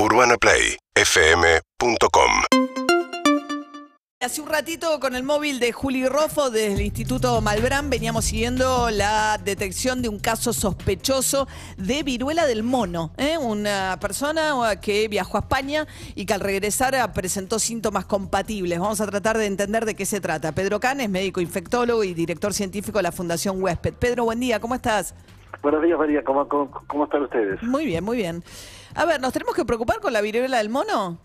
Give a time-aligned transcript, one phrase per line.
[0.00, 2.30] UrbanaPlayFM.com
[4.20, 8.90] Hace un ratito con el móvil de Juli Rofo desde el Instituto Malbrán veníamos siguiendo
[8.90, 13.12] la detección de un caso sospechoso de viruela del mono.
[13.16, 13.38] ¿eh?
[13.38, 18.78] Una persona que viajó a España y que al regresar presentó síntomas compatibles.
[18.78, 20.52] Vamos a tratar de entender de qué se trata.
[20.52, 23.94] Pedro Canes, médico infectólogo y director científico de la Fundación Huésped.
[23.94, 25.12] Pedro, buen día, ¿cómo estás?
[25.62, 26.22] Buenos días, María.
[26.24, 27.62] ¿Cómo, cómo, cómo están ustedes?
[27.62, 28.42] Muy bien, muy bien.
[28.94, 31.18] A ver, ¿nos tenemos que preocupar con la viruela del mono?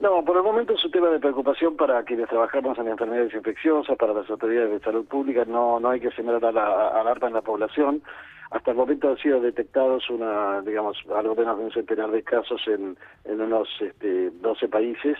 [0.00, 3.98] No, por el momento es un tema de preocupación para quienes trabajamos en enfermedades infecciosas,
[3.98, 5.44] para las autoridades de salud pública.
[5.46, 8.02] No, no hay que sembrar alarma en la población.
[8.50, 12.62] Hasta el momento han sido detectados una, digamos, algo menos de un centenar de casos
[12.66, 15.18] en, en unos este, 12 países.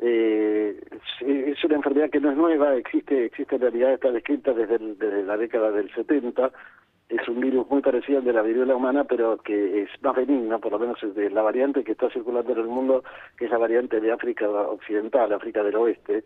[0.00, 0.80] Eh,
[1.20, 5.22] es una enfermedad que no es nueva, existe, existe en realidad, está descrita desde, desde
[5.22, 6.50] la década del 70
[7.08, 10.60] es un virus muy parecido al de la viruela humana, pero que es más benigno,
[10.60, 13.02] por lo menos es de la variante que está circulando en el mundo,
[13.36, 16.24] que es la variante de África Occidental, África del Oeste,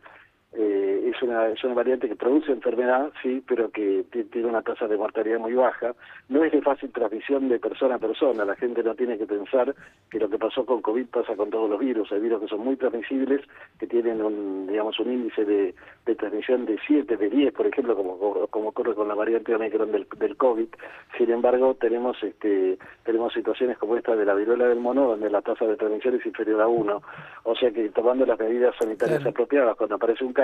[0.54, 4.86] eh, es, una, es una variante que produce enfermedad, sí, pero que tiene una tasa
[4.86, 5.94] de mortalidad muy baja.
[6.28, 8.44] No es de fácil transmisión de persona a persona.
[8.44, 9.74] La gente no tiene que pensar
[10.10, 12.12] que lo que pasó con COVID pasa con todos los virus.
[12.12, 13.40] Hay virus que son muy transmisibles,
[13.78, 17.96] que tienen un, digamos, un índice de, de transmisión de 7, de 10, por ejemplo,
[17.96, 20.68] como, como ocurre con la variante Omicron del, del COVID.
[21.16, 25.40] Sin embargo, tenemos, este, tenemos situaciones como esta de la viruela del mono, donde la
[25.40, 27.02] tasa de transmisión es inferior a 1.
[27.44, 30.41] O sea que tomando las medidas sanitarias apropiadas, cuando aparece un caso,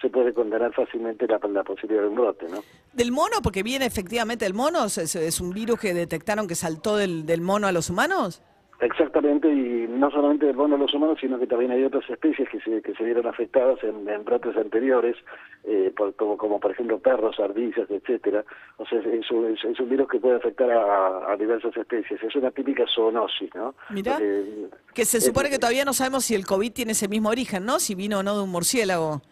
[0.00, 2.58] se puede condenar fácilmente la, la posibilidad de un brote, ¿no?
[2.92, 3.36] ¿Del mono?
[3.42, 7.40] Porque viene efectivamente el mono, ¿Es, es un virus que detectaron que saltó del, del
[7.40, 8.42] mono a los humanos?
[8.82, 12.48] Exactamente, y no solamente del mono a los humanos, sino que también hay otras especies
[12.48, 15.16] que se, que se vieron afectadas en, en brotes anteriores,
[15.62, 18.44] eh, por, como, como por ejemplo perros, ardillas, etcétera.
[18.78, 22.20] O sea, es, un, es, un virus que puede afectar a, a, diversas especies.
[22.24, 23.76] Es una típica zoonosis, ¿no?
[23.90, 24.18] Mira,
[24.92, 27.78] que se supone que todavía no sabemos si el COVID tiene ese mismo origen, ¿no?
[27.78, 29.22] Si vino o no de un murciélago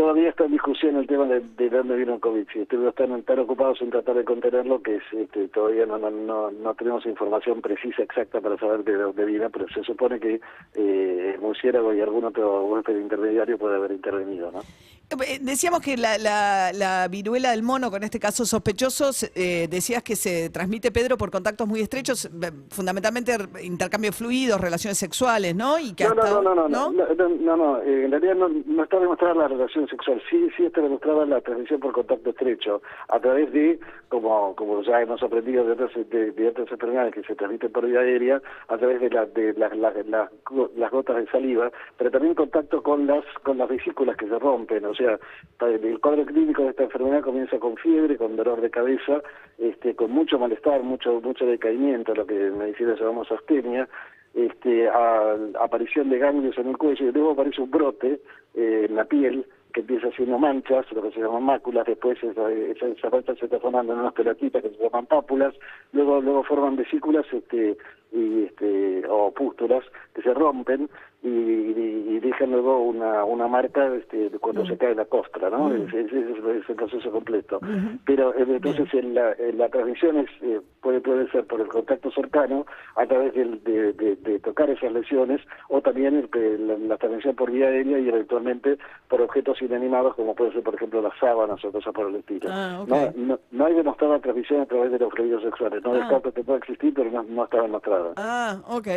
[0.00, 2.46] todavía está en discusión el tema de, de dónde vino el COVID.
[2.50, 6.50] Si están tan ocupados en tratar de contenerlo que es, este, todavía no, no, no,
[6.50, 10.40] no, tenemos información precisa exacta para saber de dónde vino, pero se supone que
[10.74, 14.60] eh, murciélago y algún otro huésped intermediario puede haber intervenido, ¿no?
[15.10, 20.04] Eh, decíamos que la, la, la, viruela del mono, con este caso sospechoso, eh, decías
[20.04, 25.56] que se transmite, Pedro, por contactos muy estrechos, eh, fundamentalmente intercambio de fluidos, relaciones sexuales,
[25.56, 25.80] ¿no?
[25.80, 29.00] Y que no, no, no, no, no, no, no, no, en realidad no, no está
[29.00, 33.52] demostrada la relación sexual, sí, sí está demostrada la transmisión por contacto estrecho, a través
[33.52, 37.72] de, como, como ya hemos aprendido de otras, de, de otras enfermedades que se transmiten
[37.72, 40.30] por vía aérea, a través de, la, de la,
[40.76, 44.84] las gotas de saliva, pero también contacto con las, con las vesículas que se rompen,
[44.84, 49.22] o sea, el cuadro clínico de esta enfermedad comienza con fiebre, con dolor de cabeza,
[49.58, 53.88] este, con mucho malestar, mucho mucho decaimiento, lo que en medicina llamamos astenia,
[54.34, 58.20] este, a, aparición de ganglios en el cuello, y luego aparece un brote
[58.54, 62.50] eh, en la piel, que empieza haciendo manchas, lo que se llaman máculas, después esa,
[62.50, 65.54] esa, esa mancha se formando en unas pelotitas que se llaman pápulas,
[65.92, 67.76] luego luego forman vesículas este,
[68.12, 69.84] y este, o pústulas
[70.14, 70.88] que se rompen
[71.22, 75.72] y, y, y dejan luego una, una marca este, cuando se cae la costra, ¿no?
[75.74, 77.60] Ese es, es, el proceso completo.
[78.06, 81.68] Pero eh, entonces en la, en la transmisión es, eh, puede, puede ser por el
[81.68, 82.64] contacto cercano,
[82.96, 87.34] a través de, de, de, de tocar esas lesiones, o también el, la, la, transmisión
[87.36, 91.62] por vía aérea y eventualmente por objetos inanimados, como puede ser, por ejemplo, las sábanas
[91.64, 92.48] o cosas por el estilo.
[92.50, 93.10] Ah, okay.
[93.16, 95.82] no, no, no, hay demostrada transmisión a través de los fluidos sexuales.
[95.82, 95.98] No ah.
[95.98, 98.12] descarto que pueda existir, pero no, no está demostrada.
[98.16, 98.88] Ah, ok.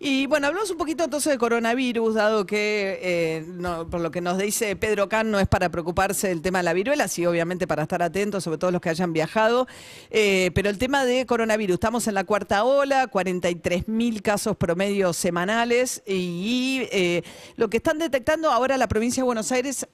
[0.00, 3.46] Y bueno, hablamos un poquito entonces de coronavirus, dado que, eh,
[3.88, 6.72] por lo que nos dice Pedro Can, no es para preocuparse del tema de la
[6.72, 9.68] viruela, sí, obviamente para estar atentos, sobre todo los que hayan viajado.
[10.10, 15.16] Eh, pero el tema de coronavirus, estamos en la cuarta ola, 43 mil casos promedios
[15.16, 17.22] semanales, y, eh,
[17.54, 19.86] lo que están detectando ahora la provincia de Buenos Aires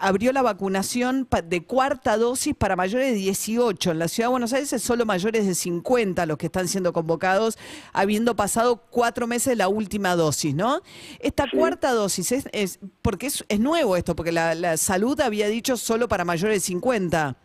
[0.00, 3.92] abrió la vacunación de cuarta dosis para mayores de 18.
[3.92, 6.92] En la ciudad de Buenos Aires es solo mayores de 50 los que están siendo
[6.92, 7.58] convocados,
[7.92, 10.82] habiendo pasado cuatro meses la última dosis, ¿no?
[11.18, 11.56] Esta sí.
[11.56, 15.76] cuarta dosis es, es porque es, es, nuevo esto, porque la, la salud había dicho
[15.76, 17.36] solo para mayores de 50.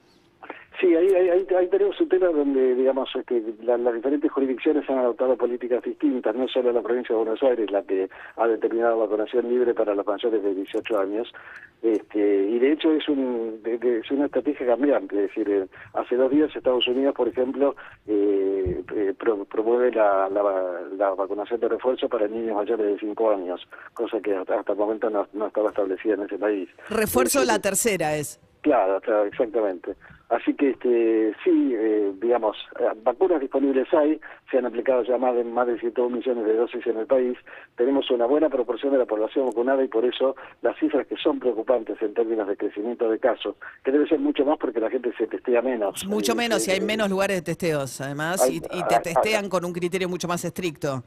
[0.80, 5.00] Sí, ahí, ahí, ahí, tenemos un tema donde, digamos, este, la, las diferentes jurisdicciones han
[5.00, 9.50] adoptado políticas distintas, no solo la provincia de Buenos Aires la que ha determinado vacunación
[9.50, 11.34] libre para los mayores de 18 años,
[11.82, 15.66] este, y de hecho es, un, de, de, es una estrategia cambiante, es decir, eh,
[15.94, 17.76] hace dos días Estados Unidos, por ejemplo,
[18.06, 23.32] eh, eh, pro, promueve la, la, la, vacunación de refuerzo para niños mayores de 5
[23.32, 26.70] años, cosa que hasta, hasta el momento no, no, estaba establecida en ese país.
[26.90, 28.40] Refuerzo la tercera es.
[28.62, 29.96] Claro, claro, exactamente.
[30.30, 34.20] Así que este, sí, eh, digamos, eh, vacunas disponibles hay,
[34.52, 37.38] se han aplicado ya más de, más de 101 millones de dosis en el país,
[37.78, 41.40] tenemos una buena proporción de la población vacunada y por eso las cifras que son
[41.40, 45.14] preocupantes en términos de crecimiento de casos, que debe ser mucho más porque la gente
[45.18, 46.06] se testea menos.
[46.08, 50.10] Mucho menos y hay menos lugares de testeos, además, y, te testean con un criterio
[50.10, 51.04] mucho más estricto.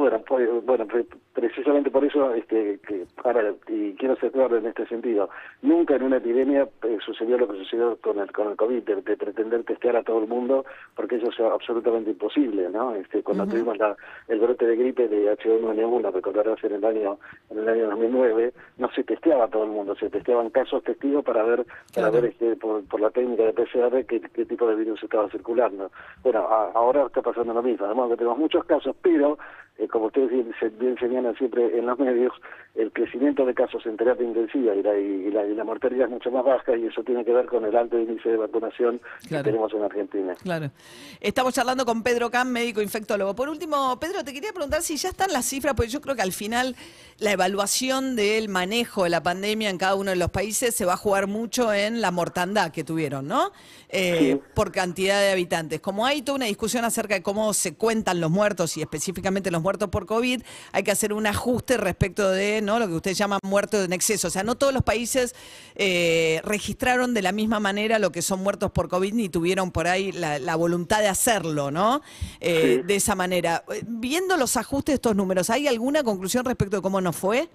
[0.00, 0.86] Bueno, pues, bueno,
[1.34, 5.28] precisamente por eso, este, que, ahora, y quiero ser claro en este sentido,
[5.60, 9.02] nunca en una epidemia eh, sucedió lo que sucedió con el, con el COVID, de,
[9.18, 10.64] pretender testear a todo el mundo,
[10.96, 12.94] porque eso es absolutamente imposible, ¿no?
[12.94, 13.94] Este, cuando tuvimos la,
[14.28, 17.18] el brote de gripe de H1N1, recordarás en el año,
[17.50, 21.22] en el año 2009, no se testeaba a todo el mundo, se testeaban casos testigos
[21.26, 24.76] para ver, para ver este, por, por, la técnica de PCR qué, qué tipo de
[24.76, 25.90] virus estaba circulando.
[26.22, 29.36] Bueno, ahora está pasando lo mismo, además que tenemos muchos casos, pero
[29.80, 30.30] eh, como ustedes
[30.78, 32.34] bien, señalan siempre en los medios,
[32.74, 36.10] el crecimiento de casos en terapia intensiva y la, y, la, y la, mortalidad es
[36.10, 39.42] mucho más baja y eso tiene que ver con el alto índice de vacunación que
[39.42, 40.34] tenemos en Argentina.
[40.42, 40.70] Claro.
[41.18, 43.34] Estamos charlando con Pedro Cam, médico infectólogo.
[43.34, 46.22] Por último, Pedro, te quería preguntar si ya están las cifras, porque yo creo que
[46.22, 46.76] al final
[47.18, 50.92] la evaluación del manejo de la pandemia en cada uno de los países se va
[50.92, 53.50] a jugar mucho en la mortandad que tuvieron, ¿no?
[53.88, 55.80] Eh, por cantidad de habitantes.
[55.80, 59.62] Como hay toda una discusión acerca de cómo se cuentan los muertos y específicamente los
[59.62, 62.78] muertos por COVID, hay que hacer un ajuste respecto de ¿no?
[62.78, 64.28] lo que usted llama muertos en exceso.
[64.28, 65.34] O sea, no todos los países
[65.76, 69.86] eh, registraron de la misma manera lo que son muertos por COVID ni tuvieron por
[69.86, 72.02] ahí la, voluntad de hacerlo, ¿no?
[72.40, 73.64] Eh, de esa manera.
[73.86, 77.48] Viendo los ajustes de estos números, ¿hay alguna conclusión respecto de cómo nos fue?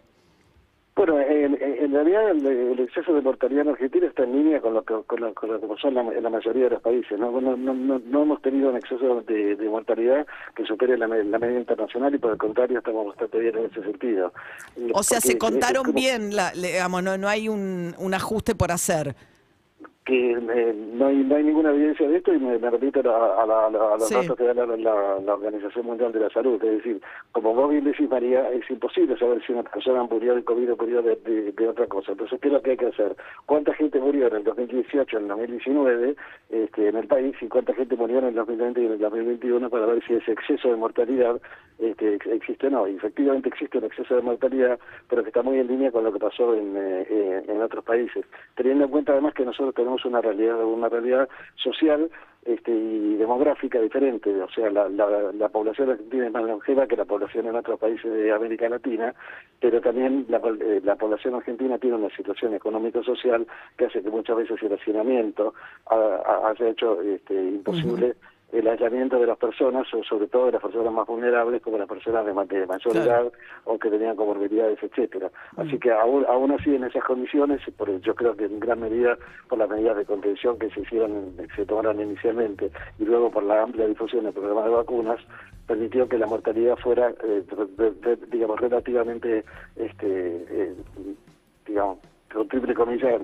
[0.95, 1.57] Bueno, en,
[1.93, 5.33] realidad el, exceso de mortalidad en Argentina está en línea con lo que, con lo,
[5.33, 7.17] con pasó en la, mayoría de los países.
[7.19, 12.13] No, no, no, no hemos tenido un exceso de, mortalidad que supere la, media internacional
[12.15, 14.33] y por el contrario estamos bastante bien en ese sentido.
[14.93, 19.15] O sea, se contaron bien, la, digamos, no, no hay un, un ajuste por hacer
[20.05, 23.69] que eh, no, hay, no hay ninguna evidencia de esto y me, repito a, a,
[23.97, 26.63] los datos que da la, Organización Mundial de la Salud.
[26.63, 30.43] Es decir, como vos bien decís, María, es imposible saber si una persona murió de
[30.43, 31.15] COVID o murió de,
[31.51, 32.11] de, otra cosa.
[32.11, 33.15] Entonces, ¿qué es lo que hay que hacer?
[33.47, 36.15] ¿Cuánta gente murió en el 2018, en el 2019
[36.49, 39.69] este, en el país y cuánta gente murió en el 2020 y en el 2021
[39.71, 41.41] para ver si ese exceso de mortalidad
[41.79, 42.85] este, existe o no?
[42.85, 44.79] efectivamente existe un exceso de mortalidad,
[45.09, 47.83] pero que está muy en línea con lo que pasó en, eh, eh, en otros
[47.83, 48.23] países.
[48.55, 52.09] Teniendo en cuenta además que nosotros tenemos una realidad, una realidad social
[52.45, 54.29] este, y demográfica diferente.
[54.41, 58.11] O sea, la, la, población argentina es más longeva que la población en otros países
[58.11, 59.15] de América Latina,
[59.59, 63.47] pero también la, eh, la población argentina tiene una situación económico-social
[63.77, 65.55] que hace que muchas veces el hacinamiento
[65.87, 68.15] haya hecho este, imposible
[68.59, 72.25] el aislamiento de las personas, sobre todo de las personas más vulnerables, como las personas
[72.25, 73.31] de, mayor edad
[73.65, 75.29] o que tenían comorbilidades, etcétera.
[75.55, 75.61] Mm.
[75.61, 79.17] Así que aún, aún así en esas condiciones, por, yo creo que en gran medida
[79.49, 83.63] por las medidas de contención que se hicieron, se tomaron inicialmente y luego por la
[83.63, 85.19] amplia difusión del programa de vacunas,
[85.67, 87.43] permitió que la mortalidad fuera, eh,
[88.31, 89.43] digamos, relativamente,
[89.75, 90.75] este, eh,
[91.65, 91.99] digamos,
[92.33, 93.21] con triple comillas,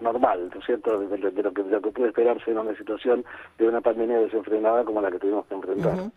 [0.00, 3.24] normal, ¿no es cierto?, de, lo que, de, puede esperarse en una situación
[3.58, 6.10] de una pandemia desenfrenada como la que tuvimos que enfrentar.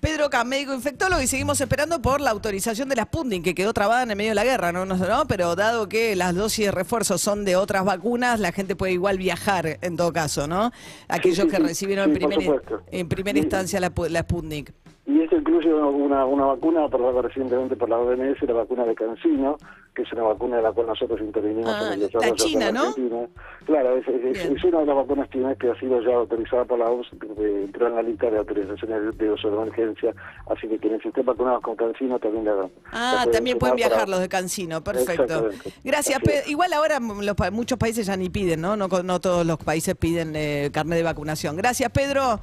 [0.00, 3.72] Pedro K, médico infectólogo, y seguimos esperando por la autorización de la Sputnik, que quedó
[3.72, 4.84] trabada en el medio de la guerra, ¿no?
[4.84, 8.76] no, no pero dado que las dosis de refuerzo son de otras vacunas, la gente
[8.76, 10.70] puede igual viajar en todo caso, ¿no?
[11.08, 14.72] Aquellos que recibieron en, primer, en primera instancia la, la Sputnik.
[15.06, 19.56] Y esto incluye una, una vacuna aprobada recientemente por la OMS, la vacuna de Cancino,
[19.94, 22.72] que es una vacuna de la cual nosotros intervinimos en el ah, desarrollo la China,
[22.72, 23.28] ¿no?
[23.66, 26.86] Claro, es, es, una de las vacunas chinas que ha sido ya autorizada por la
[26.86, 27.06] OMS,
[27.38, 30.12] entró en la lista de autorizaciones de uso de emergencia,
[30.50, 34.28] así que quienes estén vacunados con Cancino también la Ah, también pueden viajar los de
[34.28, 35.50] Cancino, perfecto.
[35.84, 36.20] Gracias.
[36.48, 38.76] Igual ahora los, muchos países ya ni piden, ¿no?
[38.76, 41.56] No, no todos los países piden eh, carnet de vacunación.
[41.56, 42.40] Gracias, Pedro.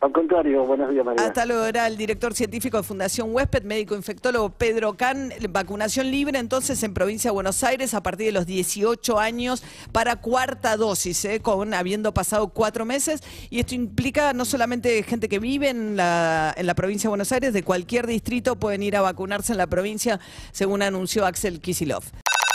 [0.00, 1.26] Al contrario, buenos días, María.
[1.26, 5.32] Hasta luego, era el director científico de Fundación Huésped, médico infectólogo Pedro Can.
[5.50, 10.16] Vacunación libre entonces en provincia de Buenos Aires a partir de los 18 años para
[10.16, 11.40] cuarta dosis, ¿eh?
[11.40, 13.22] con habiendo pasado cuatro meses.
[13.50, 17.32] Y esto implica no solamente gente que vive en la, en la provincia de Buenos
[17.32, 20.20] Aires, de cualquier distrito pueden ir a vacunarse en la provincia,
[20.52, 22.04] según anunció Axel Kisilov.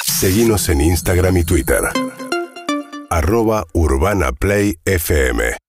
[0.06, 1.82] Seguimos en Instagram y Twitter.
[3.10, 5.58] Arroba Urbana Play FM.